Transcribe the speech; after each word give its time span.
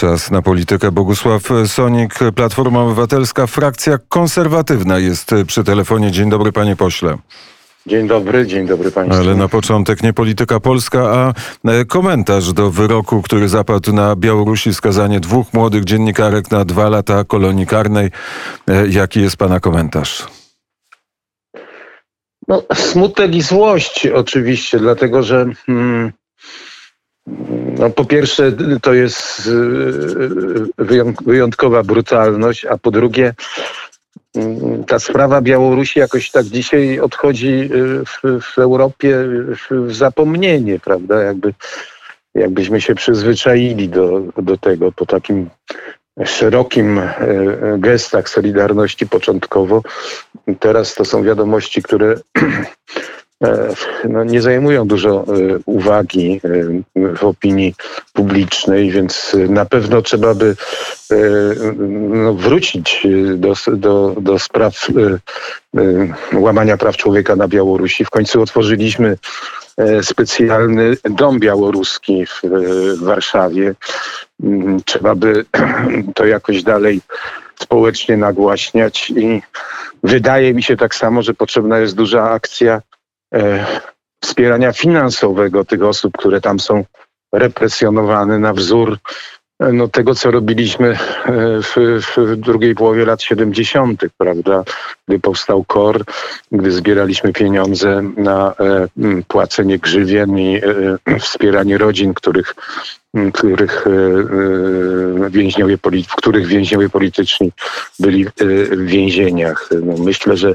Czas 0.00 0.30
na 0.30 0.42
politykę. 0.42 0.92
Bogusław 0.92 1.42
Sonik, 1.66 2.14
Platforma 2.34 2.80
Obywatelska, 2.80 3.46
frakcja 3.46 3.98
konserwatywna 4.08 4.98
jest 4.98 5.30
przy 5.46 5.64
telefonie. 5.64 6.10
Dzień 6.10 6.30
dobry, 6.30 6.52
panie 6.52 6.76
pośle. 6.76 7.18
Dzień 7.86 8.08
dobry, 8.08 8.46
dzień 8.46 8.66
dobry 8.66 8.90
Państwu. 8.90 9.20
Ale 9.20 9.34
na 9.34 9.48
początek 9.48 10.02
nie 10.02 10.12
polityka 10.12 10.60
polska, 10.60 11.00
a 11.00 11.32
e, 11.70 11.84
komentarz 11.84 12.52
do 12.52 12.70
wyroku, 12.70 13.22
który 13.22 13.48
zapadł 13.48 13.92
na 13.92 14.16
Białorusi, 14.16 14.74
skazanie 14.74 15.20
dwóch 15.20 15.52
młodych 15.52 15.84
dziennikarek 15.84 16.50
na 16.50 16.64
dwa 16.64 16.88
lata 16.88 17.24
kolonii 17.24 17.66
karnej. 17.66 18.10
E, 18.68 18.88
jaki 18.88 19.20
jest 19.20 19.36
Pana 19.36 19.60
komentarz? 19.60 20.26
No, 22.48 22.62
smutek 22.74 23.34
i 23.34 23.42
złość 23.42 24.06
oczywiście, 24.06 24.78
dlatego 24.78 25.22
że 25.22 25.46
hmm, 25.66 26.12
no, 27.78 27.90
po 27.90 28.04
pierwsze 28.04 28.52
to 28.82 28.94
jest 28.94 29.48
e, 30.88 31.12
wyjątkowa 31.26 31.82
brutalność, 31.82 32.64
a 32.64 32.78
po 32.78 32.90
drugie 32.90 33.34
Mm, 34.36 34.84
ta 34.84 34.98
sprawa 34.98 35.40
Białorusi 35.40 35.98
jakoś 35.98 36.30
tak 36.30 36.44
dzisiaj 36.44 37.00
odchodzi 37.00 37.48
y, 37.48 38.04
w, 38.04 38.42
w 38.42 38.58
Europie 38.58 39.16
w 39.70 39.94
zapomnienie, 39.94 40.78
prawda? 40.78 41.22
Jakby, 41.22 41.54
jakbyśmy 42.34 42.80
się 42.80 42.94
przyzwyczaili 42.94 43.88
do, 43.88 44.22
do 44.42 44.56
tego 44.56 44.92
po 44.92 45.06
takim 45.06 45.50
szerokim 46.24 47.00
gestach 47.78 48.28
Solidarności 48.28 49.06
początkowo. 49.06 49.82
Teraz 50.60 50.94
to 50.94 51.04
są 51.04 51.22
wiadomości, 51.22 51.82
które 51.82 52.14
no, 54.08 54.24
nie 54.24 54.42
zajmują 54.42 54.88
dużo 54.88 55.24
e, 55.28 55.58
uwagi 55.66 56.40
e, 56.96 57.14
w 57.16 57.24
opinii 57.24 57.74
publicznej, 58.12 58.90
więc 58.90 59.36
na 59.48 59.64
pewno 59.64 60.02
trzeba 60.02 60.34
by 60.34 60.56
no, 62.08 62.34
wrócić 62.34 63.06
do, 63.36 63.54
do, 63.76 64.14
do 64.20 64.38
spraw 64.38 64.86
łamania 66.32 66.76
praw 66.76 66.96
człowieka 66.96 67.36
na 67.36 67.48
Białorusi. 67.48 68.04
W 68.04 68.10
końcu 68.10 68.42
otworzyliśmy 68.42 69.18
specjalny 70.02 70.96
dom 71.04 71.38
białoruski 71.38 72.26
w, 72.26 72.40
w 72.98 73.04
Warszawie. 73.04 73.74
Mm, 74.42 74.82
trzeba 74.84 75.14
by 75.14 75.44
to 76.14 76.26
jakoś 76.26 76.62
dalej 76.62 77.00
społecznie 77.60 78.16
nagłaśniać 78.16 79.10
i 79.10 79.42
wydaje 80.02 80.54
mi 80.54 80.62
się 80.62 80.76
tak 80.76 80.94
samo, 80.94 81.22
że 81.22 81.34
potrzebna 81.34 81.78
jest 81.78 81.94
duża 81.94 82.30
akcja 82.30 82.80
E, 82.80 82.99
wspierania 84.24 84.72
finansowego 84.72 85.64
tych 85.64 85.82
osób, 85.82 86.16
które 86.18 86.40
tam 86.40 86.60
są 86.60 86.84
represjonowane 87.32 88.38
na 88.38 88.52
wzór 88.52 88.98
e, 89.60 89.72
no, 89.72 89.88
tego, 89.88 90.14
co 90.14 90.30
robiliśmy 90.30 90.88
e, 90.88 90.96
w, 91.62 91.76
w 92.06 92.36
drugiej 92.36 92.74
połowie 92.74 93.04
lat 93.04 93.22
70., 93.22 94.02
prawda? 94.18 94.64
Gdy 95.08 95.18
powstał 95.18 95.64
KOR, 95.64 96.04
gdy 96.52 96.72
zbieraliśmy 96.72 97.32
pieniądze 97.32 98.02
na 98.16 98.54
płacenie 99.28 99.78
grzywien 99.78 100.38
i 100.38 100.60
wspieranie 101.20 101.78
rodzin, 101.78 102.14
których, 102.14 102.54
których 103.32 103.84
więźniowie, 105.30 105.78
w 106.08 106.16
których 106.16 106.46
więźniowie 106.46 106.88
polityczni 106.88 107.52
byli 107.98 108.24
w 108.24 108.84
więzieniach. 108.86 109.68
No, 109.82 110.04
myślę, 110.04 110.36
że 110.36 110.48
E, 110.48 110.54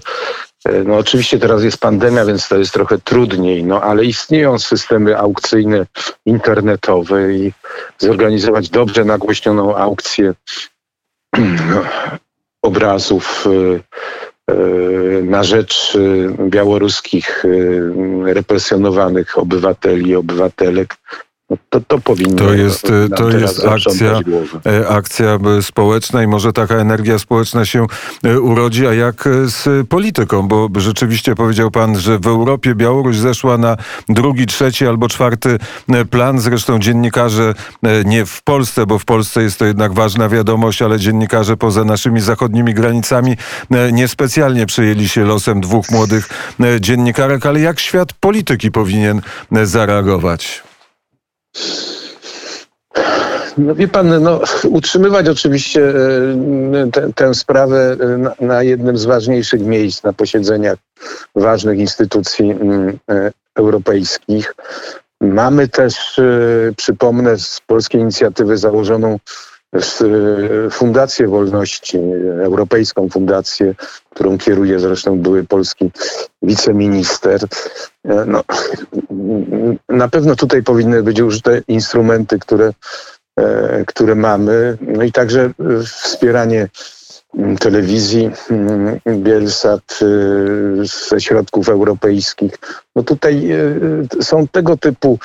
no 0.85 0.97
oczywiście 0.97 1.39
teraz 1.39 1.63
jest 1.63 1.77
pandemia, 1.77 2.25
więc 2.25 2.47
to 2.47 2.57
jest 2.57 2.73
trochę 2.73 2.97
trudniej, 2.99 3.63
no 3.63 3.81
ale 3.81 4.05
istnieją 4.05 4.59
systemy 4.59 5.17
aukcyjne 5.17 5.85
internetowe 6.25 7.33
i 7.33 7.53
zorganizować 7.97 8.69
dobrze 8.69 9.05
nagłośnioną 9.05 9.77
aukcję 9.77 10.33
obrazów 12.61 13.45
e, 13.47 14.53
e, 14.53 14.55
na 15.21 15.43
rzecz 15.43 15.97
białoruskich 16.39 17.43
represjonowanych 18.23 19.37
obywateli 19.37 20.09
i 20.09 20.15
obywatelek 20.15 20.95
to, 21.69 21.81
to 21.87 21.99
powinno. 21.99 22.35
To 22.35 22.53
jest, 22.53 22.87
to 23.15 23.29
jest 23.29 23.65
akcja, 23.65 24.19
e, 24.65 24.89
akcja 24.89 25.39
społeczna 25.61 26.23
i 26.23 26.27
może 26.27 26.53
taka 26.53 26.75
energia 26.75 27.19
społeczna 27.19 27.65
się 27.65 27.85
e, 28.23 28.39
urodzi. 28.39 28.87
A 28.87 28.93
jak 28.93 29.27
e, 29.27 29.47
z 29.47 29.87
polityką? 29.87 30.47
Bo 30.47 30.69
rzeczywiście 30.75 31.35
powiedział 31.35 31.71
pan, 31.71 31.99
że 31.99 32.19
w 32.19 32.27
Europie 32.27 32.75
Białoruś 32.75 33.17
zeszła 33.17 33.57
na 33.57 33.77
drugi, 34.09 34.45
trzeci 34.45 34.87
albo 34.87 35.07
czwarty 35.07 35.59
plan. 36.09 36.39
Zresztą 36.39 36.79
dziennikarze 36.79 37.53
nie 38.05 38.25
w 38.25 38.43
Polsce, 38.43 38.85
bo 38.85 38.99
w 38.99 39.05
Polsce 39.05 39.43
jest 39.43 39.59
to 39.59 39.65
jednak 39.65 39.93
ważna 39.93 40.29
wiadomość, 40.29 40.81
ale 40.81 40.99
dziennikarze 40.99 41.57
poza 41.57 41.83
naszymi 41.83 42.21
zachodnimi 42.21 42.73
granicami 42.73 43.37
niespecjalnie 43.91 44.65
przejęli 44.65 45.09
się 45.09 45.23
losem 45.23 45.61
dwóch 45.61 45.91
młodych 45.91 46.29
dziennikarek. 46.79 47.45
Ale 47.45 47.59
jak 47.59 47.79
świat 47.79 48.13
polityki 48.13 48.71
powinien 48.71 49.21
zareagować? 49.51 50.64
No 53.57 53.75
wie 53.75 53.87
pan, 53.87 54.23
no, 54.23 54.41
utrzymywać 54.69 55.29
oczywiście 55.29 55.93
e, 56.97 57.13
tę 57.15 57.33
sprawę 57.33 57.97
na, 58.17 58.35
na, 58.39 58.63
jednym 58.63 58.97
z 58.97 59.05
ważniejszych 59.05 59.61
miejsc 59.61 60.03
na 60.03 60.13
posiedzeniach 60.13 60.77
ważnych 61.35 61.79
instytucji 61.79 62.51
mm, 62.51 62.97
e, 63.09 63.31
europejskich. 63.55 64.55
Mamy 65.21 65.67
też, 65.67 66.19
e, 66.19 66.23
przypomnę, 66.77 67.37
z 67.37 67.61
polskiej 67.67 68.01
inicjatywy 68.01 68.57
założoną 68.57 69.19
Fundację 70.71 71.27
Wolności, 71.27 71.99
Europejską 72.43 73.09
Fundację, 73.09 73.75
którą 74.09 74.37
kieruje 74.37 74.79
zresztą 74.79 75.19
były 75.19 75.43
polski 75.43 75.91
wiceminister. 76.41 77.41
No, 78.25 78.43
na 79.89 80.07
pewno 80.07 80.35
tutaj 80.35 80.63
powinny 80.63 81.03
być 81.03 81.21
użyte 81.21 81.61
instrumenty, 81.67 82.39
które, 82.39 82.73
e, 83.39 83.83
które 83.87 84.15
mamy, 84.15 84.77
no 84.81 85.03
i 85.03 85.11
także 85.11 85.51
wspieranie 85.85 86.67
telewizji 87.59 88.31
Bielsat 89.17 89.99
e, 90.01 90.85
ze 91.09 91.21
środków 91.21 91.69
europejskich. 91.69 92.59
No 92.95 93.03
tutaj 93.03 93.51
e, 93.51 94.23
są 94.23 94.47
tego 94.47 94.77
typu 94.77 95.19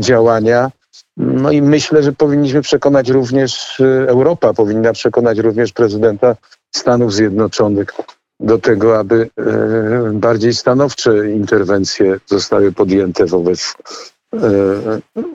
działania. 0.00 0.70
No 1.16 1.50
i 1.50 1.62
myślę, 1.62 2.02
że 2.02 2.12
powinniśmy 2.12 2.62
przekonać 2.62 3.08
również, 3.08 3.82
Europa 4.06 4.54
powinna 4.54 4.92
przekonać 4.92 5.38
również 5.38 5.72
prezydenta 5.72 6.36
Stanów 6.74 7.14
Zjednoczonych 7.14 7.94
do 8.40 8.58
tego, 8.58 8.98
aby 8.98 9.30
e, 9.38 10.10
bardziej 10.12 10.54
stanowcze 10.54 11.30
interwencje 11.30 12.20
zostały 12.26 12.72
podjęte 12.72 13.26
wobec 13.26 13.74
e, 14.34 14.38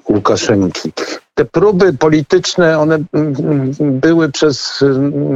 Łukaszenki. 0.09 0.93
Te 1.37 1.45
próby 1.45 1.93
polityczne, 1.93 2.79
one 2.79 2.99
były 3.79 4.31
przez 4.31 4.83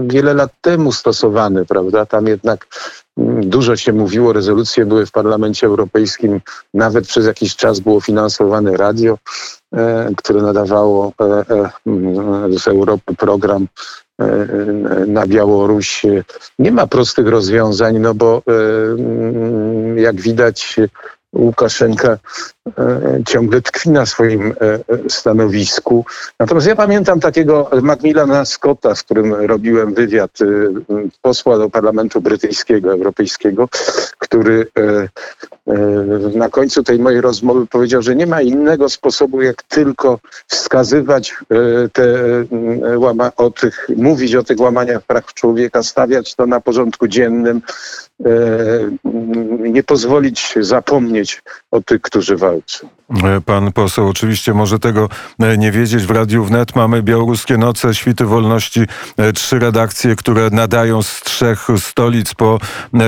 wiele 0.07 0.34
lat 0.34 0.51
temu 0.62 0.91
stosowane, 0.91 1.66
prawda? 1.66 2.06
Tam 2.06 2.28
jednak 2.28 2.67
dużo 3.41 3.75
się 3.75 3.94
mówiło, 3.94 4.34
rezolucje 4.34 4.85
były 4.85 5.06
w 5.06 5.12
Parlamencie 5.12 5.67
Europejskim, 5.67 6.41
nawet 6.73 7.07
przez 7.07 7.25
jakiś 7.25 7.56
czas 7.56 7.79
było 7.79 8.01
finansowane 8.01 8.78
radio, 8.78 9.17
e, 9.73 10.12
które 10.17 10.41
nadawało 10.41 11.13
z 12.50 12.68
Europy 12.68 13.16
program 13.16 13.68
na 15.07 15.28
Białoruś. 15.28 16.06
Nie 16.59 16.72
ma 16.72 16.88
prostych 16.88 17.28
rozwiązań, 17.28 18.00
no 18.00 18.13
bo 18.13 18.41
e, 19.97 20.01
jak 20.01 20.22
widać 20.22 20.75
Łukaszenka 21.34 22.18
e, 22.78 23.24
ciągle 23.28 23.62
tkwi 23.62 23.90
na 23.90 24.06
swoim 24.06 24.53
e, 24.62 24.80
stanowisku. 25.09 26.06
Natomiast 26.40 26.68
ja 26.68 26.75
pamiętam 26.75 27.19
takiego 27.19 27.69
Macmillana 27.81 28.45
Scotta, 28.45 28.95
z 28.95 29.04
którym 29.04 29.33
robiłem 29.33 29.94
wywiad, 29.94 30.31
posła 31.22 31.57
do 31.57 31.69
Parlamentu 31.69 32.22
Brytyjskiego, 32.22 32.92
Europejskiego, 32.92 33.69
który 34.18 34.68
na 36.36 36.50
końcu 36.50 36.84
tej 36.84 37.00
mojej 37.00 37.22
rozmowy 37.22 37.68
powiedział, 37.68 38.02
że 38.02 38.16
nie 38.16 38.28
ma 38.28 38.42
innego 38.42 38.90
sposobu, 38.90 39.42
jak 39.42 39.63
tylko 39.63 40.19
wskazywać 40.48 41.36
te 41.94 42.06
łama, 42.98 43.31
o 43.38 43.52
tych, 43.52 43.88
mówić 43.98 44.36
o 44.36 44.44
tych 44.44 44.60
łamaniach 44.60 45.02
praw 45.02 45.34
człowieka, 45.34 45.84
stawiać 45.84 46.36
to 46.36 46.46
na 46.46 46.62
porządku 46.62 47.08
dziennym, 47.08 47.62
nie 49.60 49.84
pozwolić 49.84 50.56
zapomnieć 50.62 51.42
o 51.72 51.81
tych, 51.81 52.02
którzy 52.02 52.38
walczą. 52.38 52.88
E, 53.24 53.42
pan 53.42 53.72
poseł 53.72 54.08
oczywiście 54.08 54.54
może 54.54 54.80
tego 54.80 55.10
e, 55.40 55.58
nie 55.58 55.72
wiedzieć. 55.72 56.06
W 56.06 56.12
Radiu 56.12 56.44
Wnet 56.44 56.75
mamy 56.75 57.04
Białoruskie 57.04 57.58
Noce, 57.58 57.96
Świty 57.96 58.25
Wolności, 58.25 58.86
e, 59.18 59.34
trzy 59.34 59.60
redakcje, 59.60 60.16
które 60.16 60.50
nadają 60.50 61.04
z 61.04 61.22
trzech 61.22 61.68
stolic 61.78 62.34
po 62.34 62.60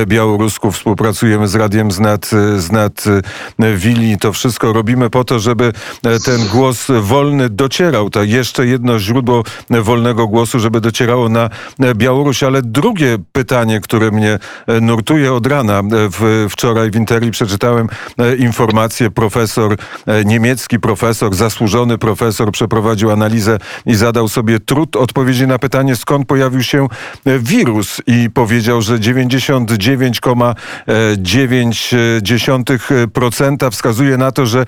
białorusku. 0.08 0.72
Współpracujemy 0.72 1.48
z 1.48 1.56
Radiem 1.56 1.92
Znet 1.92 2.32
z 2.58 2.72
nad 2.72 3.04
Willi. 3.60 4.18
To 4.18 4.34
wszystko 4.34 4.74
robimy 4.74 5.10
po 5.10 5.24
to, 5.24 5.40
żeby 5.40 5.74
ten 6.26 6.48
głos 6.48 6.88
wolny 7.02 7.50
docierał. 7.50 8.10
To 8.10 8.24
jeszcze 8.24 8.68
jedno 8.68 9.00
źródło 9.00 9.44
wolnego 9.70 10.28
głosu, 10.28 10.60
żeby 10.60 10.82
docierało 10.82 11.30
na 11.30 11.50
Białoruś. 11.96 12.44
Ale 12.44 12.62
drugie 12.62 13.18
pytanie, 13.32 13.80
które 13.80 14.12
mnie 14.12 14.40
nurtuje 14.82 15.34
od 15.34 15.48
rana. 15.48 15.82
W, 15.92 16.48
wczoraj 16.50 16.92
w 16.92 16.96
Interi 16.96 17.32
przeczytałem 17.32 17.88
informację. 18.38 19.12
Profesor, 19.12 19.78
niemiecki 20.26 20.80
profesor, 20.80 21.36
zasłużony 21.36 21.98
profesor 21.98 22.52
przeprowadził 22.52 23.12
analizę 23.12 23.58
i 23.86 23.96
zadał 23.96 24.28
sobie 24.28 24.60
trud 24.60 24.96
odpowiedzi 24.96 25.48
na 25.48 25.60
pytanie, 25.60 25.96
skąd 25.96 26.28
pojawił 26.28 26.64
się 26.64 26.88
wirus 27.26 28.02
i 28.08 28.30
powiedział, 28.34 28.82
że 28.82 29.00
99,9% 29.00 30.54
wskazuje 33.71 34.18
na 34.18 34.31
to, 34.31 34.45
że 34.45 34.65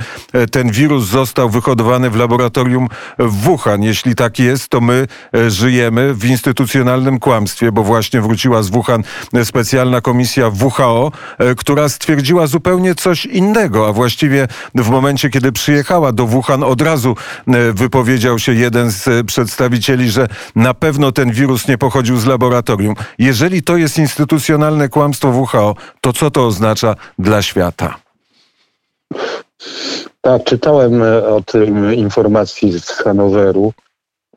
ten 0.51 0.71
wirus 0.71 1.07
został 1.07 1.49
wyhodowany 1.49 2.09
w 2.09 2.15
laboratorium 2.15 2.87
w 3.19 3.41
Wuhan. 3.41 3.83
Jeśli 3.83 4.15
tak 4.15 4.39
jest, 4.39 4.69
to 4.69 4.81
my 4.81 5.07
żyjemy 5.47 6.13
w 6.13 6.25
instytucjonalnym 6.25 7.19
kłamstwie, 7.19 7.71
bo 7.71 7.83
właśnie 7.83 8.21
wróciła 8.21 8.63
z 8.63 8.69
Wuhan 8.69 9.03
specjalna 9.43 10.01
komisja 10.01 10.49
WHO, 10.49 11.11
która 11.57 11.89
stwierdziła 11.89 12.47
zupełnie 12.47 12.95
coś 12.95 13.25
innego, 13.25 13.87
a 13.87 13.93
właściwie 13.93 14.47
w 14.75 14.89
momencie, 14.89 15.29
kiedy 15.29 15.51
przyjechała 15.51 16.11
do 16.11 16.25
Wuhan, 16.27 16.63
od 16.63 16.81
razu 16.81 17.15
wypowiedział 17.73 18.39
się 18.39 18.53
jeden 18.53 18.91
z 18.91 19.27
przedstawicieli, 19.27 20.09
że 20.09 20.27
na 20.55 20.73
pewno 20.73 21.11
ten 21.11 21.31
wirus 21.31 21.67
nie 21.67 21.77
pochodził 21.77 22.17
z 22.17 22.25
laboratorium. 22.25 22.95
Jeżeli 23.19 23.63
to 23.63 23.77
jest 23.77 23.97
instytucjonalne 23.97 24.89
kłamstwo 24.89 25.29
WHO, 25.29 25.75
to 26.01 26.13
co 26.13 26.31
to 26.31 26.47
oznacza 26.47 26.95
dla 27.19 27.41
świata? 27.41 27.54
Tak, 30.21 30.43
czytałem 30.43 31.03
e, 31.03 31.27
o 31.27 31.41
tym 31.41 31.93
informacji 31.93 32.79
z 32.79 32.89
Hanoweru. 32.89 33.73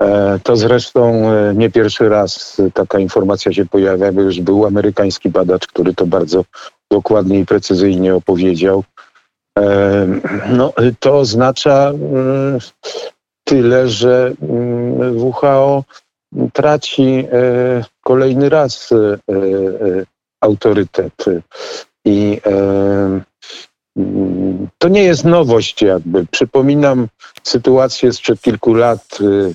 E, 0.00 0.38
to 0.42 0.56
zresztą 0.56 1.32
e, 1.32 1.54
nie 1.54 1.70
pierwszy 1.70 2.08
raz 2.08 2.56
taka 2.74 2.98
informacja 2.98 3.52
się 3.52 3.66
pojawia, 3.66 4.12
bo 4.12 4.20
już 4.20 4.40
był 4.40 4.66
amerykański 4.66 5.28
badacz, 5.28 5.66
który 5.66 5.94
to 5.94 6.06
bardzo 6.06 6.44
dokładnie 6.90 7.38
i 7.38 7.46
precyzyjnie 7.46 8.14
opowiedział. 8.14 8.84
No, 10.48 10.72
to 11.00 11.18
oznacza 11.18 11.92
tyle, 13.44 13.88
że 13.88 14.32
WHO 15.16 15.84
traci 16.52 17.28
kolejny 18.04 18.48
raz 18.48 18.90
autorytet. 20.40 21.24
I 22.04 22.40
to 24.78 24.88
nie 24.88 25.02
jest 25.02 25.24
nowość 25.24 25.82
jakby. 25.82 26.26
Przypominam 26.26 27.08
sytuację 27.42 28.12
sprzed 28.12 28.40
kilku 28.40 28.74
lat, 28.74 29.18
y, 29.20 29.54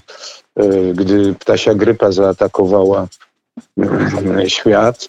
y, 0.64 0.94
gdy 0.94 1.34
ptasia 1.34 1.74
grypa 1.74 2.12
zaatakowała 2.12 3.08
y, 3.80 4.50
świat 4.50 5.08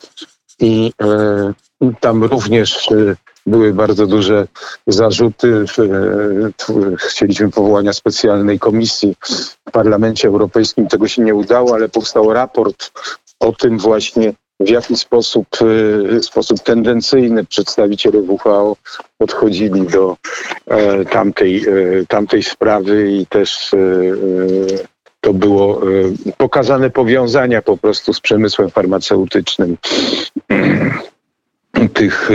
i 0.61 0.93
tam 2.01 2.25
również 2.25 2.89
były 3.47 3.75
bardzo 3.75 4.07
duże 4.07 4.47
zarzuty. 4.87 5.65
Chcieliśmy 6.99 7.51
powołania 7.51 7.93
specjalnej 7.93 8.59
komisji 8.59 9.17
w 9.69 9.71
Parlamencie 9.73 10.29
Europejskim. 10.29 10.89
Tego 10.89 11.09
się 11.09 11.23
nie 11.23 11.35
udało, 11.35 11.75
ale 11.75 11.89
powstał 11.89 12.33
raport 12.33 12.93
o 13.41 13.53
tym 13.53 13.79
właśnie, 13.79 14.33
w 14.61 14.69
jaki 14.69 14.97
sposób, 14.97 15.47
w 16.21 16.25
sposób 16.25 16.61
tendencyjny 16.61 17.45
przedstawiciele 17.45 18.19
WHO 18.21 18.77
podchodzili 19.19 19.83
do 19.83 20.17
e, 20.67 21.05
tamtej, 21.05 21.65
e, 21.69 22.07
tamtej 22.09 22.43
sprawy 22.43 23.13
i 23.13 23.27
też 23.27 23.75
e, 23.75 23.79
to 25.21 25.33
było 25.33 25.81
pokazane 26.37 26.91
powiązania 26.91 27.63
po 27.63 27.77
prostu 27.77 28.13
z 28.13 28.21
przemysłem 28.21 28.71
farmaceutycznym 28.71 29.77
tych 31.95 32.31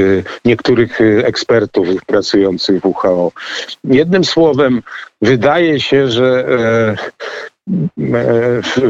niektórych 0.46 1.02
ekspertów 1.02 1.88
pracujących 2.08 2.82
w 2.82 2.86
WHO. 2.86 3.32
Jednym 3.84 4.24
słowem, 4.24 4.82
wydaje 5.22 5.80
się, 5.80 6.08
że 6.08 6.46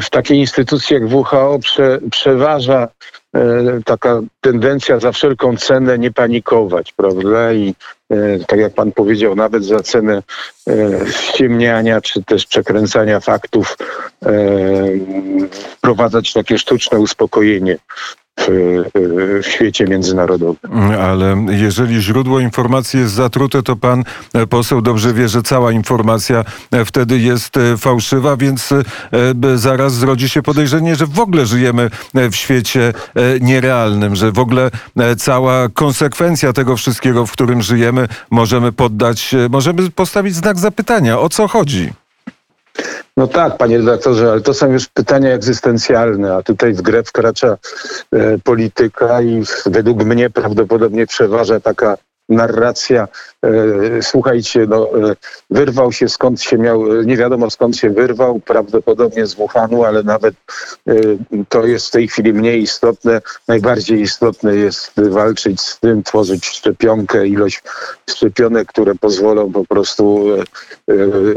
w 0.02 0.10
takiej 0.10 0.38
instytucji 0.38 0.94
jak 0.94 1.04
WHO 1.08 1.60
prze, 1.60 2.00
przeważa 2.12 2.88
taka 3.86 4.22
tendencja 4.42 5.00
za 5.00 5.12
wszelką 5.12 5.58
cenę 5.58 6.00
nie 6.00 6.12
panikować, 6.12 6.94
prawda? 6.94 7.54
I 7.54 7.76
e, 8.10 8.40
tak 8.48 8.60
jak 8.60 8.74
pan 8.74 8.92
powiedział, 8.92 9.36
nawet 9.36 9.66
za 9.66 9.80
cenę 9.80 10.24
e, 10.68 10.74
ściemniania 11.12 12.02
czy 12.02 12.24
też 12.24 12.46
przekręcania 12.46 13.20
faktów 13.20 13.78
wprowadzać 15.78 16.34
takie 16.34 16.58
sztuczne 16.58 17.00
uspokojenie 17.00 17.78
w 18.48 19.46
świecie 19.48 19.86
międzynarodowym. 19.86 20.72
Ale 21.02 21.46
jeżeli 21.50 22.02
źródło 22.02 22.40
informacji 22.40 23.00
jest 23.00 23.14
zatrute, 23.14 23.64
to 23.64 23.76
pan 23.76 24.04
e, 24.34 24.48
poseł 24.48 24.82
dobrze 24.82 25.14
wie, 25.14 25.30
że 25.30 25.44
cała 25.44 25.72
informacja 25.72 26.46
e, 26.72 26.86
wtedy 26.86 27.20
jest 27.20 27.58
e, 27.58 27.78
fałszywa, 27.78 28.38
więc 28.38 28.74
zaraz 29.56 29.94
zrodzi 29.94 30.30
się 30.30 30.42
podejrzenie, 30.42 30.96
że 30.96 31.06
w 31.06 31.20
ogóle 31.20 31.46
żyjemy 31.46 31.90
w 32.14 32.36
świecie 32.36 32.94
nierealnym, 33.42 34.16
że 34.16 34.32
w 34.32 34.40
ogóle 34.40 34.72
cała 35.18 35.70
konsekwencja 35.70 36.54
tego 36.54 36.78
wszystkiego, 36.78 37.26
w 37.26 37.32
którym 37.32 37.62
żyjemy, 37.62 38.08
możemy 38.32 38.72
poddać, 38.72 39.36
możemy 39.50 39.92
postawić 39.92 40.36
znak 40.36 40.60
zapytania. 40.60 41.20
O 41.20 41.30
co 41.30 41.48
chodzi? 41.48 41.94
No 43.20 43.28
tak, 43.28 43.58
panie 43.58 43.78
redaktorze, 43.78 44.32
ale 44.32 44.42
to 44.42 44.54
są 44.54 44.72
już 44.72 44.88
pytania 44.88 45.30
egzystencjalne, 45.30 46.36
a 46.36 46.44
tutaj 46.44 46.74
w 46.74 46.82
grę 46.82 47.04
wkracza 47.04 47.58
e, 48.12 48.38
polityka 48.44 49.22
i 49.22 49.44
według 49.66 50.04
mnie 50.04 50.30
prawdopodobnie 50.30 51.08
przeważa 51.08 51.60
taka 51.60 51.98
narracja, 52.30 53.08
e, 53.44 53.50
słuchajcie, 54.02 54.66
no, 54.70 54.90
e, 55.10 55.16
wyrwał 55.50 55.92
się 55.92 56.10
skąd 56.10 56.42
się 56.42 56.58
miał, 56.58 57.00
e, 57.00 57.06
nie 57.06 57.18
wiadomo 57.18 57.50
skąd 57.50 57.78
się 57.78 57.90
wyrwał, 57.90 58.40
prawdopodobnie 58.40 59.28
z 59.28 59.34
Wuhanu, 59.34 59.84
ale 59.84 60.04
nawet 60.04 60.36
to 61.50 61.66
jest 61.66 61.88
w 61.88 61.92
tej 61.92 62.08
chwili 62.08 62.34
mniej 62.34 62.62
istotne. 62.62 63.22
Najbardziej 63.48 64.02
istotne 64.02 64.56
jest 64.56 64.92
walczyć 65.10 65.62
z 65.62 65.80
tym, 65.80 66.04
tworzyć 66.04 66.46
szczepionkę, 66.46 67.28
ilość 67.28 67.64
szczepionek, 68.10 68.68
które 68.68 68.96
pozwolą 68.96 69.52
po 69.52 69.66
prostu 69.66 70.26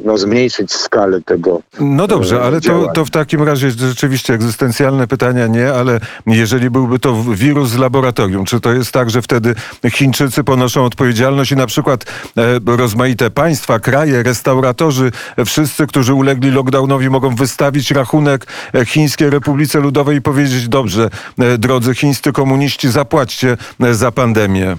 no, 0.04 0.18
zmniejszyć 0.18 0.72
skalę 0.72 1.22
tego. 1.22 1.62
No 1.80 2.06
dobrze, 2.06 2.42
ale 2.42 2.60
to, 2.60 2.88
to 2.94 3.04
w 3.04 3.10
takim 3.10 3.42
razie 3.42 3.70
rzeczywiście 3.70 4.34
egzystencjalne 4.34 5.06
pytania 5.06 5.46
nie, 5.46 5.72
ale 5.72 6.00
jeżeli 6.26 6.70
byłby 6.70 6.98
to 6.98 7.22
wirus 7.34 7.68
z 7.68 7.78
laboratorium, 7.78 8.44
czy 8.44 8.60
to 8.60 8.72
jest 8.72 8.92
tak, 8.92 9.10
że 9.10 9.22
wtedy 9.22 9.54
Chińczycy 9.90 10.44
ponoszą 10.44 10.81
odpowiedzialność 10.84 11.52
i 11.52 11.56
na 11.56 11.66
przykład 11.66 12.04
e, 12.36 12.76
rozmaite 12.76 13.30
państwa, 13.30 13.78
kraje, 13.78 14.22
restauratorzy, 14.22 15.12
wszyscy, 15.46 15.86
którzy 15.86 16.14
ulegli 16.14 16.50
lockdownowi 16.50 17.10
mogą 17.10 17.34
wystawić 17.34 17.90
rachunek 17.90 18.46
e, 18.74 18.86
Chińskiej 18.86 19.30
Republice 19.30 19.80
Ludowej 19.80 20.16
i 20.16 20.22
powiedzieć 20.22 20.68
dobrze, 20.68 21.10
e, 21.38 21.58
drodzy 21.58 21.94
chińscy 21.94 22.32
komuniści, 22.32 22.90
zapłaćcie 22.90 23.56
za 23.92 24.12
pandemię. 24.12 24.76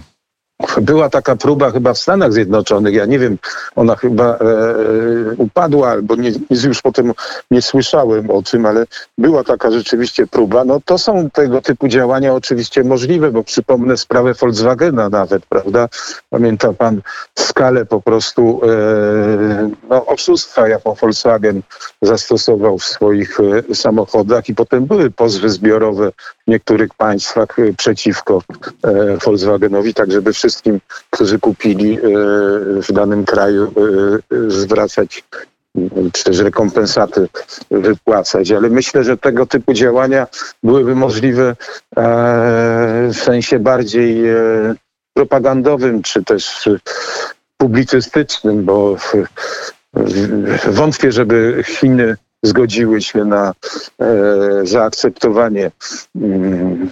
Była 0.82 1.10
taka 1.10 1.36
próba 1.36 1.72
chyba 1.72 1.94
w 1.94 1.98
Stanach 1.98 2.34
Zjednoczonych, 2.34 2.94
ja 2.94 3.06
nie 3.06 3.20
wiem, 3.20 3.38
ona 3.76 3.96
chyba 3.96 4.26
e, 4.26 4.40
e, 4.40 5.36
upadła, 5.38 5.90
albo 5.90 6.16
nie, 6.16 6.32
już 6.64 6.82
potem 6.82 7.14
nie 7.52 7.62
słyszałem 7.62 8.30
o 8.30 8.42
tym, 8.42 8.66
ale 8.66 8.86
była 9.18 9.44
taka 9.44 9.72
rzeczywiście 9.72 10.28
próba. 10.28 10.66
No 10.66 10.80
to 10.86 10.98
są 10.98 11.30
tego 11.30 11.62
typu 11.62 11.88
działania 11.88 12.34
oczywiście 12.34 12.84
możliwe, 12.84 13.32
bo 13.32 13.44
przypomnę 13.44 13.98
sprawę 13.98 14.34
Volkswagena 14.34 15.10
nawet, 15.10 15.46
prawda? 15.46 15.90
Pamięta 16.30 16.74
pan 16.74 17.02
skalę 17.40 17.86
po 17.86 18.02
prostu 18.02 18.62
e, 18.64 19.70
no, 19.90 20.06
oszustwa, 20.06 20.68
jaką 20.68 20.94
Volkswagen 20.94 21.62
zastosował 22.02 22.78
w 22.78 22.86
swoich 22.86 23.40
e, 23.70 23.76
samochodach 23.76 24.50
i 24.50 24.56
potem 24.56 24.86
były 24.86 25.12
pozwy 25.12 25.50
zbiorowe 25.50 26.12
w 26.48 26.52
niektórych 26.52 26.94
państwach 26.94 27.60
e, 27.60 27.74
przeciwko 27.74 28.42
e, 28.84 29.18
Volkswagenowi, 29.18 29.94
tak 29.94 30.12
żeby 30.12 30.34
wszystkim, 30.44 30.80
którzy 31.10 31.40
kupili 31.40 31.98
e, 31.98 32.00
w 32.82 32.92
danym 32.92 33.26
kraju, 33.26 33.74
zwracać 34.48 35.24
czy 36.14 36.24
też 36.24 36.40
rekompensaty 36.40 37.28
wypłacać. 37.72 38.52
Ale 38.52 38.70
myślę, 38.70 39.04
że 39.04 39.18
tego 39.18 39.46
typu 39.46 39.74
działania 39.74 40.28
byłyby 40.64 40.96
możliwe 40.96 41.56
w 43.08 43.16
sensie 43.24 43.60
bardziej 43.60 44.24
propagandowym, 45.14 46.02
czy 46.02 46.24
też 46.24 46.70
publicystycznym, 47.58 48.66
bo 48.66 48.98
wątpię, 50.68 51.12
żeby 51.12 51.64
Chiny 51.68 52.18
zgodziły 52.44 53.02
się 53.02 53.26
na 53.26 53.54
e, 54.00 54.06
zaakceptowanie 54.64 55.72
mm, 56.16 56.92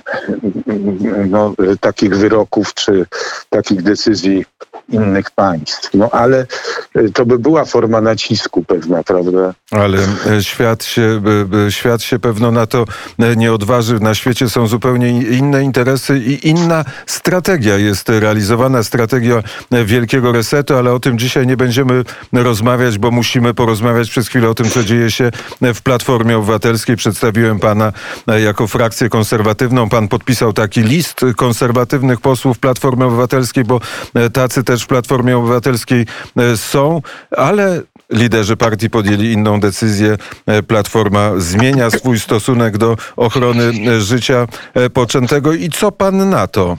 no, 1.30 1.54
takich 1.80 2.16
wyroków 2.16 2.74
czy 2.74 3.06
takich 3.50 3.82
decyzji 3.82 4.46
innych 4.92 5.32
państw. 5.32 5.90
No 5.94 6.10
ale 6.12 6.46
e, 6.96 7.10
to 7.10 7.26
by 7.26 7.40
była 7.40 7.66
forma 7.66 8.02
nacisku 8.02 8.64
pewna, 8.64 9.04
prawda? 9.04 9.54
Ale 9.72 9.98
e, 10.38 10.44
świat 10.44 10.84
się, 10.84 11.22
świat 11.70 12.04
się 12.04 12.20
pewno 12.20 12.52
na 12.52 12.66
to 12.66 12.86
e, 13.20 13.36
nie 13.36 13.54
odważy. 13.54 14.00
Na 14.00 14.16
świecie 14.16 14.50
są 14.50 14.68
zupełnie 14.68 15.10
inne 15.22 15.64
interesy 15.64 16.18
i 16.18 16.50
inna 16.50 16.86
strategia 17.06 17.78
jest 17.78 18.10
realizowana, 18.10 18.84
strategia 18.84 19.44
wielkiego 19.86 20.32
resetu, 20.32 20.76
ale 20.76 20.94
o 20.94 21.00
tym 21.00 21.20
dzisiaj 21.20 21.48
nie 21.48 21.58
będziemy 21.58 22.04
rozmawiać, 22.34 22.98
bo 22.98 23.12
musimy 23.12 23.54
porozmawiać 23.54 24.10
przez 24.10 24.28
chwilę 24.28 24.50
o 24.50 24.54
tym, 24.54 24.70
co 24.70 24.84
dzieje 24.84 25.12
się 25.12 25.32
w 25.62 25.82
Platformie 25.82 26.38
Obywatelskiej. 26.38 26.96
Przedstawiłem 26.96 27.60
pana 27.60 27.94
jako 28.44 28.68
frakcję 28.68 29.10
konserwatywną. 29.10 29.90
Pan 29.90 30.08
podpisał 30.08 30.54
taki 30.54 30.82
list 30.82 31.22
konserwatywnych 31.38 32.22
posłów 32.22 32.60
Platformy 32.60 33.06
Obywatelskiej, 33.06 33.64
bo 33.64 33.80
tacy 34.34 34.64
też 34.64 34.81
w 34.82 34.88
Platformie 34.88 35.38
Obywatelskiej 35.38 36.06
są, 36.56 37.02
ale 37.32 37.82
liderzy 38.12 38.58
partii 38.58 38.90
podjęli 38.90 39.32
inną 39.32 39.60
decyzję. 39.60 40.18
E, 40.48 40.64
Platforma 40.64 41.32
zmienia 41.38 41.90
swój 41.90 42.20
stosunek 42.20 42.78
do 42.78 42.98
ochrony 43.16 43.64
e, 43.64 44.02
życia 44.02 44.48
e, 44.74 44.90
poczętego. 44.90 45.54
I 45.54 45.70
co 45.70 45.92
pan 45.92 46.30
na 46.30 46.48
to? 46.48 46.78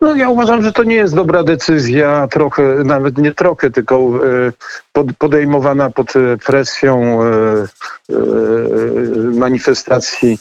No 0.00 0.14
ja 0.14 0.28
uważam, 0.28 0.62
że 0.62 0.72
to 0.72 0.84
nie 0.84 0.94
jest 0.94 1.14
dobra 1.14 1.44
decyzja, 1.44 2.28
trochę, 2.30 2.62
nawet 2.84 3.18
nie 3.18 3.32
trochę, 3.34 3.70
tylko 3.70 4.00
podejmowana 5.18 5.90
pod 5.90 6.12
presją 6.46 7.18
manifestacji 9.32 10.38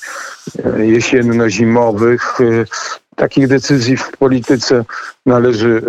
jesienno-zimowych. 0.78 2.38
Takich 3.18 3.48
decyzji 3.48 3.98
w 3.98 4.12
polityce 4.12 4.86
należy 5.26 5.82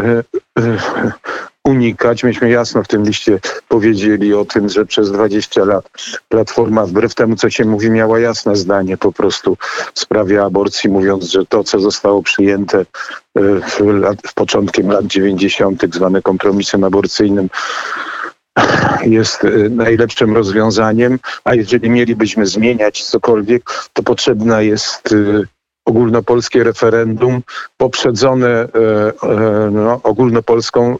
unikać. 1.69 2.25
Myśmy 2.25 2.51
jasno 2.51 2.83
w 2.83 2.89
tym 2.89 3.05
liście 3.05 3.41
powiedzieli 3.69 4.35
o 4.35 4.45
tym, 4.45 4.69
że 4.69 4.87
przez 4.87 5.13
20 5.13 5.65
lat 5.65 5.91
Platforma, 6.29 6.87
wbrew 6.87 7.15
temu, 7.15 7.37
co 7.37 7.51
się 7.51 7.65
mówi, 7.65 7.91
miała 7.91 8.19
jasne 8.19 8.57
zdanie 8.57 8.97
po 8.97 9.13
prostu 9.13 9.57
w 9.95 10.01
sprawie 10.01 10.43
aborcji, 10.43 10.91
mówiąc, 10.91 11.25
że 11.25 11.47
to, 11.47 11.65
co 11.65 11.81
zostało 11.81 12.23
przyjęte 12.23 12.79
e, 12.79 12.85
w, 13.61 13.81
lat, 13.81 14.19
w 14.27 14.35
początkiem 14.35 14.91
lat 14.91 15.07
90., 15.07 15.95
zwane 15.95 16.23
kompromisem 16.23 16.85
aborcyjnym, 16.85 17.49
jest 19.03 19.45
e, 19.45 19.49
najlepszym 19.69 20.35
rozwiązaniem, 20.35 21.19
a 21.45 21.55
jeżeli 21.55 21.91
mielibyśmy 21.91 22.47
zmieniać 22.47 23.05
cokolwiek, 23.05 23.63
to 23.93 24.03
potrzebna 24.03 24.63
jest 24.63 25.13
e, 25.13 25.43
ogólnopolskie 25.89 26.65
referendum 26.65 27.43
poprzedzone 27.77 28.49
e, 28.49 28.69
e, 29.23 29.71
no, 29.73 30.01
ogólnopolską 30.03 30.93
e, 30.93 30.99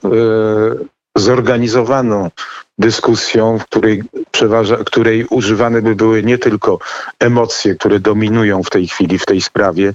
zorganizowaną 1.17 2.31
dyskusją, 2.79 3.59
w 3.59 3.65
której, 3.65 4.03
przeważa, 4.31 4.77
której 4.77 5.27
używane 5.31 5.83
by 5.83 5.95
były 5.95 6.23
nie 6.23 6.39
tylko 6.39 6.79
emocje, 7.19 7.75
które 7.75 8.01
dominują 8.01 8.63
w 8.63 8.71
tej 8.71 8.89
chwili 8.89 9.19
w 9.19 9.27
tej 9.27 9.41
sprawie, 9.41 9.95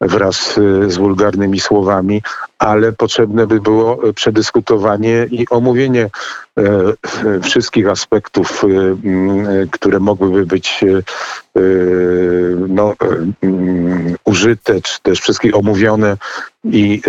wraz 0.00 0.54
z 0.86 0.96
wulgarnymi 0.96 1.60
słowami, 1.60 2.22
ale 2.62 2.92
potrzebne 2.92 3.46
by 3.46 3.60
było 3.60 4.12
przedyskutowanie 4.12 5.26
i 5.30 5.46
omówienie 5.50 6.10
wszystkich 7.42 7.88
aspektów, 7.88 8.64
które 9.70 10.00
mogłyby 10.00 10.46
być 10.46 10.84
no, 12.68 12.94
użyte, 14.24 14.80
czy 14.80 15.02
też 15.02 15.20
wszystkie 15.20 15.52
omówione 15.52 16.16
i 16.64 17.02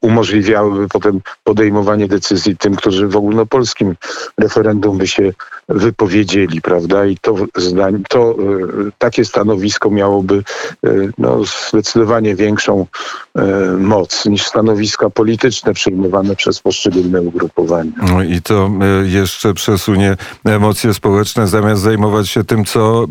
umożliwiałyby 0.00 0.88
potem 0.88 1.20
podejmowanie 1.44 2.08
decyzji 2.08 2.56
tym, 2.56 2.76
którzy 2.76 3.08
w 3.08 3.16
ogólnopolskim 3.16 3.94
referendum 4.38 4.98
by 4.98 5.06
się 5.06 5.32
wypowiedzieli, 5.68 6.62
prawda? 6.62 7.06
I 7.06 7.16
to, 7.16 7.34
to 8.08 8.36
takie 8.98 9.24
stanowisko 9.24 9.90
miałoby 9.90 10.42
no, 11.18 11.40
zdecydowanie 11.70 12.34
większą 12.34 12.86
moc 13.78 14.26
niż 14.26 14.46
stanowiska 14.96 15.10
polityczne 15.10 15.74
przyjmowane 15.74 16.36
przez 16.36 16.60
poszczególne 16.60 17.22
ugrupowania. 17.22 17.90
No 18.12 18.22
i 18.22 18.42
to 18.42 18.70
jeszcze 19.02 19.54
przesunie 19.54 20.16
emocje 20.44 20.94
społeczne, 20.94 21.48
zamiast 21.48 21.82
zajmować 21.82 22.28
się 22.28 22.44
tym, 22.44 22.64
co 22.64 23.06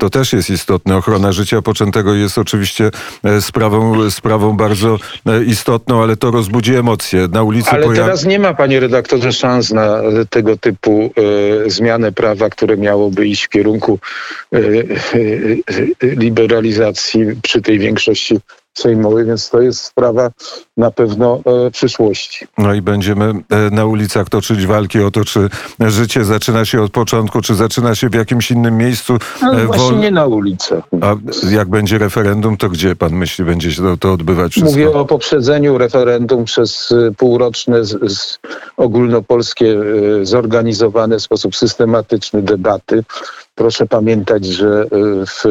to 0.00 0.10
też 0.10 0.32
jest 0.32 0.50
istotne. 0.50 0.96
Ochrona 0.96 1.32
życia 1.32 1.62
poczętego 1.62 2.14
jest 2.14 2.38
oczywiście 2.38 2.90
sprawą, 3.40 4.10
sprawą 4.10 4.56
bardzo 4.56 4.98
E, 5.26 5.44
istotną, 5.44 6.02
ale 6.02 6.16
to 6.16 6.30
rozbudzi 6.30 6.74
emocje. 6.74 7.28
Na 7.32 7.42
ulicy 7.42 7.70
Ale 7.70 7.82
pojawi... 7.82 8.06
teraz 8.06 8.24
nie 8.24 8.38
ma, 8.38 8.54
panie 8.54 8.80
redaktorze, 8.80 9.32
szans 9.32 9.70
na 9.70 10.02
tego 10.30 10.56
typu 10.56 11.10
e, 11.66 11.70
zmianę 11.70 12.12
prawa, 12.12 12.50
które 12.50 12.76
miałoby 12.76 13.26
iść 13.26 13.44
w 13.44 13.48
kierunku 13.48 13.98
e, 14.52 14.58
e, 14.58 14.62
e 16.02 16.14
liberalizacji 16.16 17.26
przy 17.42 17.62
tej 17.62 17.78
większości 17.78 18.38
sejmowej, 18.74 19.24
więc 19.24 19.50
to 19.50 19.60
jest 19.60 19.84
sprawa 19.84 20.30
na 20.76 20.90
pewno 20.90 21.40
e, 21.66 21.70
przyszłości. 21.70 22.46
No 22.58 22.74
i 22.74 22.82
będziemy 22.82 23.24
e, 23.24 23.70
na 23.70 23.84
ulicach 23.84 24.28
toczyć 24.28 24.66
walki 24.66 25.00
o 25.00 25.10
to, 25.10 25.24
czy 25.24 25.48
życie 25.80 26.24
zaczyna 26.24 26.64
się 26.64 26.82
od 26.82 26.92
początku, 26.92 27.40
czy 27.40 27.54
zaczyna 27.54 27.94
się 27.94 28.08
w 28.08 28.14
jakimś 28.14 28.50
innym 28.50 28.76
miejscu. 28.76 29.18
No, 29.42 29.54
e, 29.54 29.66
właśnie 29.66 29.96
nie 29.96 30.10
na 30.10 30.26
ulicach. 30.26 30.84
A 31.00 31.14
jak 31.50 31.68
będzie 31.68 31.98
referendum, 31.98 32.56
to 32.56 32.68
gdzie 32.68 32.96
pan 32.96 33.12
myśli, 33.12 33.44
będzie 33.44 33.72
się 33.72 33.82
to, 33.82 33.96
to 33.96 34.12
odbywać? 34.12 34.52
Wszystko? 34.52 34.70
Mówię 34.70 34.92
o 34.92 35.04
poprzedzeniu 35.04 35.78
referendum 35.78 36.44
przez 36.44 36.94
półroczne 37.16 37.84
z, 37.84 38.12
z 38.12 38.38
ogólnopolskie 38.76 39.76
zorganizowane 40.22 41.18
w 41.18 41.22
sposób 41.22 41.56
systematyczny 41.56 42.42
debaty. 42.42 43.04
Proszę 43.54 43.86
pamiętać, 43.86 44.46
że 44.46 44.86
w 45.26 45.44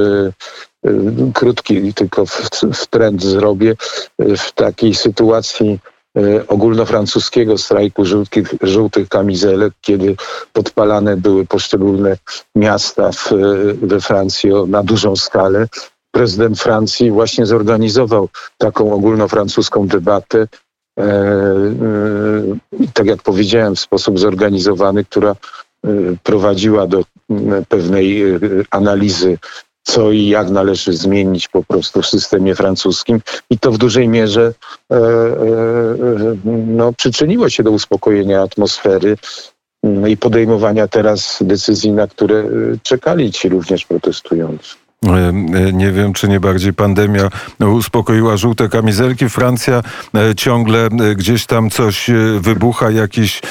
krótki 1.33 1.93
tylko 1.93 2.25
w, 2.25 2.50
w 2.73 2.88
trend 2.88 3.23
zrobię, 3.23 3.75
y, 4.21 4.38
w 4.38 4.51
takiej 4.51 4.93
sytuacji 4.93 5.79
y, 6.17 6.47
ogólnofrancuskiego 6.47 7.57
strajku 7.57 8.05
żółtych, 8.05 8.53
żółtych 8.61 9.09
kamizelek, 9.09 9.73
kiedy 9.81 10.15
podpalane 10.53 11.17
były 11.17 11.45
poszczególne 11.45 12.17
miasta 12.55 13.11
w, 13.11 13.29
we 13.81 14.01
Francji 14.01 14.50
na 14.67 14.83
dużą 14.83 15.15
skalę. 15.15 15.67
Prezydent 16.11 16.59
Francji 16.59 17.11
właśnie 17.11 17.45
zorganizował 17.45 18.29
taką 18.57 18.93
ogólnofrancuską 18.93 19.88
debatę, 19.88 20.47
e, 21.00 21.03
e, 21.03 21.07
tak 22.93 23.07
jak 23.07 23.21
powiedziałem, 23.21 23.75
w 23.75 23.79
sposób 23.79 24.19
zorganizowany, 24.19 25.05
która 25.05 25.35
prowadziła 26.23 26.88
do 26.88 27.03
pewnej 27.69 28.23
analizy 28.71 29.38
co 29.83 30.11
i 30.11 30.27
jak 30.27 30.50
należy 30.50 30.93
zmienić 30.93 31.47
po 31.47 31.63
prostu 31.63 32.01
w 32.01 32.07
systemie 32.07 32.55
francuskim 32.55 33.21
i 33.50 33.59
to 33.59 33.71
w 33.71 33.77
dużej 33.77 34.07
mierze 34.07 34.53
e, 34.91 34.95
e, 34.95 35.00
no, 36.67 36.93
przyczyniło 36.93 37.50
się 37.50 37.63
do 37.63 37.71
uspokojenia 37.71 38.41
atmosfery 38.41 39.17
no 39.83 40.07
i 40.07 40.17
podejmowania 40.17 40.88
teraz 40.88 41.38
decyzji, 41.41 41.91
na 41.91 42.07
które 42.07 42.35
e, 42.39 42.47
czekali 42.83 43.31
ci 43.31 43.50
również 43.50 43.85
protestujący. 43.85 44.75
E, 45.05 45.34
nie 45.74 45.91
wiem, 45.91 46.13
czy 46.13 46.27
nie 46.27 46.39
bardziej 46.39 46.74
pandemia 46.74 47.29
uspokoiła 47.60 48.38
żółte 48.38 48.70
kamizelki. 48.70 49.29
Francja 49.29 49.84
e, 50.15 50.36
ciągle 50.36 50.86
e, 50.86 51.15
gdzieś 51.15 51.46
tam 51.46 51.70
coś 51.70 52.10
wybucha, 52.39 52.91
jakiś, 52.91 53.41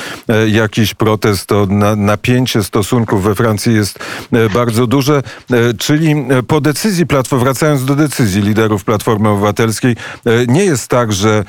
jakiś 0.46 0.94
protest. 0.94 1.46
To 1.46 1.66
napięcie 1.96 2.62
stosunków 2.62 3.22
we 3.22 3.34
Francji 3.34 3.74
jest 3.74 3.98
bardzo 4.54 4.86
duże. 4.86 5.22
Czyli 5.78 6.14
po 6.46 6.60
decyzji 6.60 7.06
wracając 7.32 7.84
do 7.84 7.94
decyzji 7.94 8.42
liderów 8.42 8.84
Platformy 8.84 9.28
Obywatelskiej, 9.28 9.96
nie 10.48 10.64
jest 10.64 10.88
tak, 10.88 11.12
że 11.12 11.44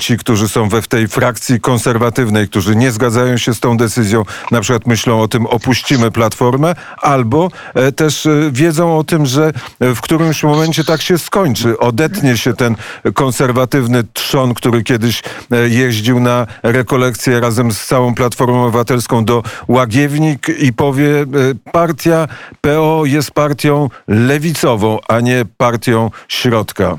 ci, 0.00 0.18
którzy 0.18 0.48
są 0.48 0.68
we 0.68 0.82
w 0.82 0.88
tej 0.88 1.08
frakcji 1.08 1.60
konserwatywnej, 1.60 2.48
którzy 2.48 2.76
nie 2.76 2.92
zgadzają 2.92 3.36
się 3.36 3.54
z 3.54 3.60
tą 3.60 3.76
decyzją, 3.76 4.24
na 4.50 4.60
przykład 4.60 4.86
myślą 4.86 5.22
o 5.22 5.28
tym, 5.28 5.46
opuścimy 5.46 6.10
Platformę, 6.10 6.74
albo 6.96 7.50
też 7.96 8.28
wiedzą 8.52 8.98
o 8.98 9.04
tym, 9.04 9.26
że 9.26 9.43
że 9.80 9.94
w 9.94 10.00
którymś 10.00 10.42
momencie 10.42 10.84
tak 10.84 11.02
się 11.02 11.18
skończy. 11.18 11.78
Odetnie 11.78 12.36
się 12.36 12.54
ten 12.54 12.76
konserwatywny 13.14 14.04
trzon, 14.12 14.54
który 14.54 14.82
kiedyś 14.82 15.22
e, 15.52 15.68
jeździł 15.68 16.20
na 16.20 16.46
rekolekcję 16.62 17.40
razem 17.40 17.72
z 17.72 17.86
całą 17.86 18.14
Platformą 18.14 18.62
Obywatelską 18.62 19.24
do 19.24 19.42
Łagiewnik 19.68 20.48
i 20.48 20.72
powie, 20.72 21.20
e, 21.20 21.26
partia 21.72 22.28
PO 22.60 23.02
jest 23.04 23.30
partią 23.30 23.88
lewicową, 24.08 24.98
a 25.08 25.20
nie 25.20 25.44
partią 25.56 26.10
środka. 26.28 26.98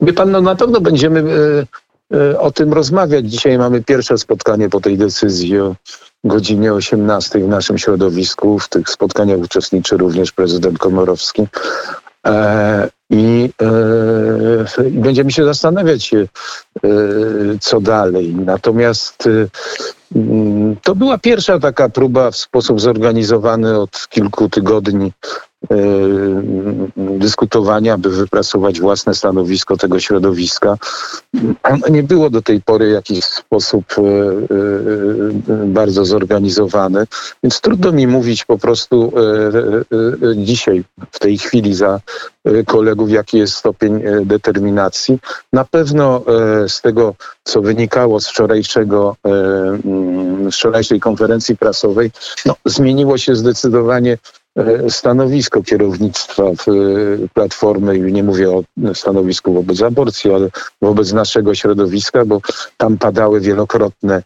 Wie 0.00 0.12
pan, 0.12 0.30
no 0.30 0.40
na 0.40 0.56
pewno 0.56 0.80
będziemy 0.80 1.24
e, 2.14 2.40
o 2.40 2.50
tym 2.50 2.72
rozmawiać. 2.72 3.30
Dzisiaj 3.30 3.58
mamy 3.58 3.84
pierwsze 3.84 4.18
spotkanie 4.18 4.68
po 4.68 4.80
tej 4.80 4.98
decyzji 4.98 5.54
godzinie 6.24 6.72
18 6.72 7.38
w 7.38 7.48
naszym 7.48 7.78
środowisku. 7.78 8.58
W 8.58 8.68
tych 8.68 8.88
spotkaniach 8.88 9.38
uczestniczy 9.38 9.96
również 9.96 10.32
prezydent 10.32 10.78
Komorowski. 10.78 11.46
E, 12.26 12.88
I 13.10 13.50
e, 14.78 14.90
będziemy 14.90 15.32
się 15.32 15.44
zastanawiać, 15.44 16.14
e, 16.14 16.26
co 17.60 17.80
dalej. 17.80 18.34
Natomiast 18.34 19.28
mm, 20.16 20.76
to 20.82 20.94
była 20.94 21.18
pierwsza 21.18 21.58
taka 21.58 21.88
próba 21.88 22.30
w 22.30 22.36
sposób 22.36 22.80
zorganizowany 22.80 23.80
od 23.80 24.08
kilku 24.08 24.48
tygodni 24.48 25.12
dyskutowania, 26.96 27.98
by 27.98 28.10
wypracować 28.10 28.80
własne 28.80 29.14
stanowisko 29.14 29.76
tego 29.76 30.00
środowiska. 30.00 30.76
Nie 31.90 32.02
było 32.02 32.30
do 32.30 32.42
tej 32.42 32.60
pory 32.62 32.88
w 32.88 32.92
jakiś 32.92 33.24
sposób 33.24 33.84
bardzo 35.66 36.04
zorganizowane, 36.04 37.06
więc 37.42 37.60
trudno 37.60 37.92
mi 37.92 38.06
mówić 38.06 38.44
po 38.44 38.58
prostu 38.58 39.12
dzisiaj, 40.36 40.84
w 41.10 41.18
tej 41.18 41.38
chwili 41.38 41.74
za 41.74 42.00
kolegów, 42.66 43.10
jaki 43.10 43.38
jest 43.38 43.54
stopień 43.54 44.02
determinacji. 44.24 45.18
Na 45.52 45.64
pewno 45.64 46.22
z 46.68 46.80
tego, 46.80 47.14
co 47.44 47.62
wynikało 47.62 48.20
z 48.20 48.28
wczorajszego, 48.28 49.16
z 50.50 50.54
wczorajszej 50.54 51.00
konferencji 51.00 51.56
prasowej, 51.56 52.10
no, 52.46 52.54
zmieniło 52.64 53.18
się 53.18 53.36
zdecydowanie 53.36 54.18
stanowisko 54.88 55.62
kierownictwa 55.62 56.42
Platformy, 57.34 57.96
i 57.96 58.12
nie 58.12 58.22
mówię 58.22 58.50
o 58.50 58.62
stanowisku 58.94 59.54
wobec 59.54 59.82
aborcji, 59.82 60.34
ale 60.34 60.48
wobec 60.82 61.12
naszego 61.12 61.54
środowiska, 61.54 62.24
bo 62.24 62.40
tam 62.76 62.98
padały 62.98 63.40
wielokrotne 63.40 64.22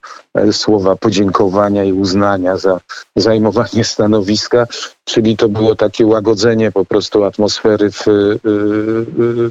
słowa 0.52 0.96
podziękowania 0.96 1.84
i 1.84 1.92
uznania 1.92 2.56
za 2.56 2.80
zajmowanie 3.16 3.84
stanowiska, 3.94 4.66
czyli 5.04 5.36
to 5.36 5.48
było 5.48 5.74
takie 5.74 6.06
łagodzenie 6.06 6.72
po 6.72 6.84
prostu 6.84 7.24
atmosfery 7.24 7.90
w, 7.90 8.04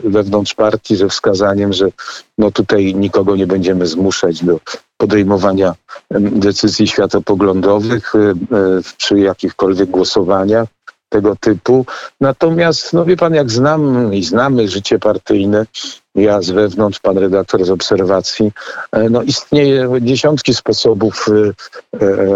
wewnątrz 0.03 0.53
partii 0.53 0.95
ze 0.95 1.09
wskazaniem, 1.09 1.73
że 1.73 1.89
no 2.37 2.51
tutaj 2.51 2.95
nikogo 2.95 3.35
nie 3.35 3.47
będziemy 3.47 3.85
zmuszać 3.85 4.43
do 4.43 4.59
podejmowania 5.03 5.75
decyzji 6.11 6.87
światopoglądowych 6.87 8.13
przy 8.97 9.19
jakichkolwiek 9.19 9.89
głosowaniach 9.89 10.67
tego 11.09 11.35
typu. 11.35 11.85
Natomiast, 12.21 12.93
no 12.93 13.05
wie 13.05 13.17
pan, 13.17 13.33
jak 13.33 13.51
znam 13.51 14.13
i 14.13 14.23
znamy 14.23 14.67
życie 14.67 14.99
partyjne, 14.99 15.65
ja 16.15 16.41
z 16.41 16.51
wewnątrz, 16.51 16.99
pan 16.99 17.17
redaktor 17.17 17.65
z 17.65 17.69
obserwacji, 17.69 18.51
no 19.09 19.21
istnieje 19.21 19.89
dziesiątki 20.01 20.53
sposobów 20.53 21.25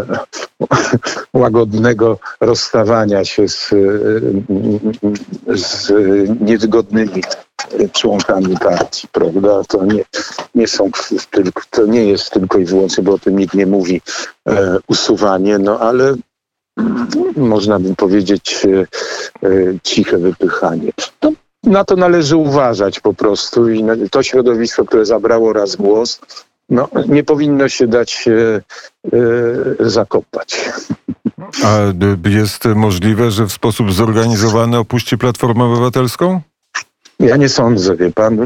łagodnego 1.34 2.20
rozstawania 2.42 3.26
się 3.26 3.48
z, 3.48 3.70
z 5.48 5.94
niewygodnymi 6.42 7.24
członkami 7.92 8.58
partii, 8.58 9.08
prawda? 9.12 9.64
To 9.68 9.86
nie, 9.86 10.04
nie 10.56 10.68
są 10.68 10.92
tylko, 11.32 11.62
to 11.70 11.86
nie 11.86 12.06
jest 12.06 12.32
tylko 12.32 12.60
i 12.60 12.66
wyłącznie, 12.66 13.04
bo 13.04 13.14
o 13.14 13.20
tym 13.20 13.40
nikt 13.40 13.54
nie 13.54 13.66
mówi, 13.66 14.02
e, 14.50 14.78
usuwanie, 14.88 15.58
no 15.58 15.80
ale 15.80 16.16
można 17.38 17.80
by 17.80 17.96
powiedzieć 17.96 18.66
e, 18.66 18.80
e, 19.48 19.80
ciche 19.84 20.18
wypychanie. 20.18 20.92
No, 21.22 21.32
na 21.64 21.84
to 21.84 21.96
należy 21.96 22.36
uważać 22.36 23.00
po 23.00 23.14
prostu 23.14 23.70
i 23.70 23.84
to 24.12 24.24
środowisko, 24.24 24.86
które 24.86 25.06
zabrało 25.06 25.54
raz 25.54 25.76
głos, 25.76 26.20
no, 26.70 26.90
nie 27.08 27.24
powinno 27.24 27.70
się 27.70 27.88
dać 27.88 28.28
e, 28.28 28.62
zakopać. 29.80 30.70
A 31.64 31.80
jest 32.30 32.66
możliwe, 32.66 33.32
że 33.32 33.46
w 33.46 33.52
sposób 33.52 33.94
zorganizowany 33.94 34.78
opuści 34.78 35.18
Platformę 35.18 35.64
Obywatelską? 35.64 36.42
Ja 37.20 37.38
nie 37.38 37.50
sądzę, 37.50 37.96
wie 37.96 38.12
pan. 38.12 38.38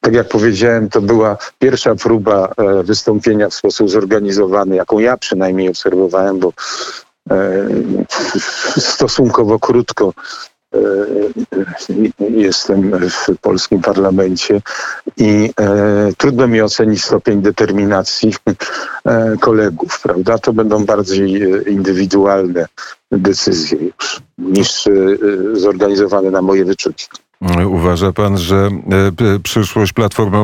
Tak 0.00 0.14
jak 0.14 0.28
powiedziałem, 0.28 0.88
to 0.88 1.00
była 1.00 1.36
pierwsza 1.58 1.94
próba 1.94 2.52
wystąpienia 2.84 3.48
w 3.48 3.54
sposób 3.54 3.90
zorganizowany, 3.90 4.76
jaką 4.76 4.98
ja 4.98 5.16
przynajmniej 5.16 5.68
obserwowałem, 5.68 6.38
bo 6.38 6.52
stosunkowo 8.78 9.58
krótko 9.58 10.12
jestem 12.30 12.92
w 13.10 13.38
polskim 13.40 13.82
parlamencie 13.82 14.60
i 15.16 15.50
trudno 16.16 16.48
mi 16.48 16.62
ocenić 16.62 17.04
stopień 17.04 17.42
determinacji 17.42 18.34
kolegów, 19.40 20.00
prawda? 20.02 20.38
To 20.38 20.52
będą 20.52 20.84
bardziej 20.84 21.42
indywidualne 21.72 22.66
decyzje 23.12 23.78
już 23.78 24.20
niż 24.38 24.88
zorganizowane 25.52 26.30
na 26.30 26.42
moje 26.42 26.64
wyczucie. 26.64 27.06
Uważa 27.66 28.12
pan, 28.12 28.38
że 28.38 28.70
przyszłość 29.42 29.92
Platformy 29.92 30.38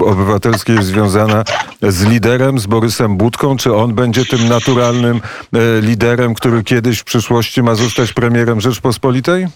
Obywatelskiej 0.00 0.76
jest 0.76 0.88
związana 0.88 1.44
z 1.82 2.04
liderem, 2.04 2.58
z 2.58 2.66
Borysem 2.66 3.16
Budką? 3.16 3.56
Czy 3.56 3.74
on 3.74 3.94
będzie 3.94 4.24
tym 4.24 4.48
naturalnym 4.48 5.20
liderem, 5.80 6.34
który 6.34 6.62
kiedyś 6.64 6.98
w 6.98 7.04
przyszłości 7.04 7.62
ma 7.62 7.74
zostać 7.74 8.12
premierem 8.12 8.60
Rzeczpospolitej? 8.60 9.46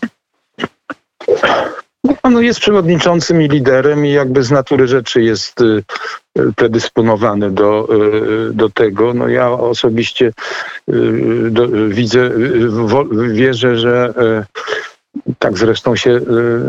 On 2.22 2.42
jest 2.42 2.60
przewodniczącym 2.60 3.42
i 3.42 3.48
liderem 3.48 4.06
i 4.06 4.12
jakby 4.12 4.42
z 4.42 4.50
natury 4.50 4.88
rzeczy 4.88 5.22
jest 5.22 5.58
predysponowany 6.56 7.50
do, 7.50 7.88
do 8.52 8.70
tego. 8.70 9.14
No 9.14 9.28
ja 9.28 9.50
osobiście 9.50 10.32
widzę, 11.88 12.30
wierzę, 13.32 13.76
że 13.78 14.14
tak 15.46 15.58
zresztą 15.58 15.96
się 15.96 16.20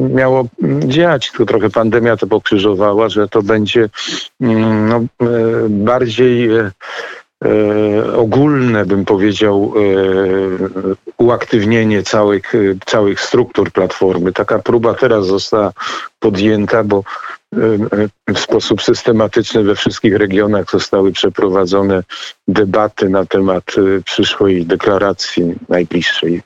miało 0.09 0.47
dziać. 0.79 1.31
Tu 1.31 1.45
trochę 1.45 1.69
pandemia 1.69 2.17
to 2.17 2.27
pokrzyżowała, 2.27 3.09
że 3.09 3.27
to 3.27 3.41
będzie 3.41 3.89
no, 4.39 5.05
bardziej 5.69 6.49
ogólne, 8.15 8.85
bym 8.85 9.05
powiedział, 9.05 9.73
uaktywnienie 11.17 12.03
całych, 12.03 12.53
całych 12.85 13.21
struktur 13.21 13.71
platformy. 13.71 14.33
Taka 14.33 14.59
próba 14.59 14.93
teraz 14.93 15.27
została 15.27 15.73
podjęta, 16.19 16.83
bo 16.83 17.03
w 18.27 18.39
sposób 18.39 18.81
systematyczny 18.81 19.63
we 19.63 19.75
wszystkich 19.75 20.15
regionach 20.15 20.71
zostały 20.71 21.11
przeprowadzone 21.11 22.03
debaty 22.47 23.09
na 23.09 23.25
temat 23.25 23.63
przyszłej 24.05 24.65
deklaracji 24.65 25.55
najbliższej 25.69 26.41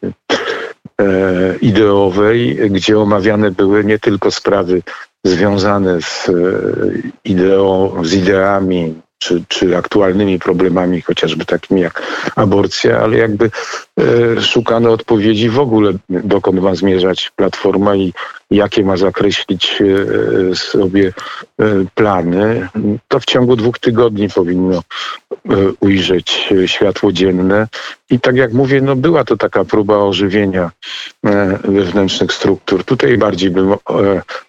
ideowej, 1.61 2.59
gdzie 2.69 2.99
omawiane 2.99 3.51
były 3.51 3.83
nie 3.83 3.99
tylko 3.99 4.31
sprawy 4.31 4.81
związane 5.25 6.01
z 6.01 6.31
ideą, 7.25 7.93
z 8.03 8.13
ideami 8.13 8.95
czy, 9.21 9.43
czy 9.47 9.77
aktualnymi 9.77 10.39
problemami, 10.39 11.01
chociażby 11.01 11.45
takimi 11.45 11.81
jak 11.81 12.01
aborcja, 12.35 12.99
ale 12.99 13.17
jakby 13.17 13.45
e, 13.45 13.49
szukano 14.41 14.91
odpowiedzi 14.91 15.49
w 15.49 15.59
ogóle, 15.59 15.93
dokąd 16.09 16.61
ma 16.61 16.75
zmierzać 16.75 17.31
Platforma 17.35 17.95
i 17.95 18.13
jakie 18.51 18.83
ma 18.83 18.97
zakreślić 18.97 19.81
e, 19.81 20.55
sobie 20.55 21.13
e, 21.59 21.65
plany. 21.95 22.69
To 23.07 23.19
w 23.19 23.25
ciągu 23.25 23.55
dwóch 23.55 23.79
tygodni 23.79 24.29
powinno 24.29 24.77
e, 24.77 24.81
ujrzeć 25.79 26.53
światło 26.65 27.11
dzienne. 27.11 27.67
I 28.11 28.19
tak 28.19 28.35
jak 28.35 28.53
mówię, 28.53 28.81
no 28.81 28.95
była 28.95 29.23
to 29.23 29.37
taka 29.37 29.65
próba 29.65 29.97
ożywienia 29.97 30.71
e, 31.25 31.59
wewnętrznych 31.63 32.33
struktur. 32.33 32.83
Tutaj 32.83 33.17
bardziej 33.17 33.49
bym 33.49 33.73
e, 33.73 33.77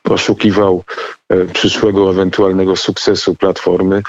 poszukiwał 0.03 0.85
e, 1.29 1.45
przyszłego 1.45 2.11
ewentualnego 2.11 2.77
sukcesu 2.77 3.35
Platformy 3.35 4.03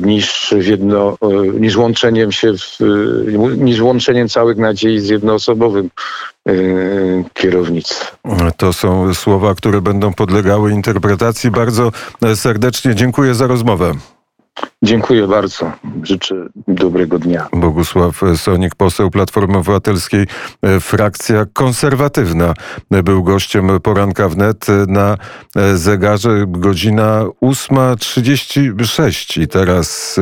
niż 0.00 0.54
jedno, 0.60 1.18
niż 1.60 1.76
łączeniem 1.76 2.32
się, 2.32 2.52
w, 2.52 2.78
niż 3.56 3.80
łączeniem 3.80 3.95
całych 4.28 4.58
nadziei 4.58 5.00
z 5.00 5.08
jednoosobowym 5.08 5.90
kierownictwem. 7.34 8.16
To 8.56 8.72
są 8.72 9.14
słowa, 9.14 9.54
które 9.54 9.80
będą 9.80 10.12
podlegały 10.12 10.72
interpretacji. 10.72 11.50
Bardzo 11.50 11.92
serdecznie 12.34 12.94
dziękuję 12.94 13.34
za 13.34 13.46
rozmowę. 13.46 13.92
Dziękuję 14.82 15.28
bardzo. 15.28 15.72
Życzę 16.02 16.34
dobrego 16.68 17.18
dnia. 17.18 17.48
Bogusław 17.52 18.20
Sonik, 18.36 18.74
poseł 18.74 19.10
Platformy 19.10 19.58
Obywatelskiej, 19.58 20.26
frakcja 20.80 21.46
konserwatywna, 21.52 22.54
był 22.90 23.22
gościem 23.22 23.80
poranka 23.82 24.28
wnet 24.28 24.66
na 24.88 25.16
zegarze 25.74 26.44
godzina 26.48 27.24
8.36 27.42 29.42
i 29.42 29.48
teraz 29.48 30.16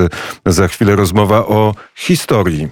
za 0.47 0.69
chwilę 0.69 0.97
rozmowa 0.97 1.39
o 1.39 1.75
historii. 1.95 2.69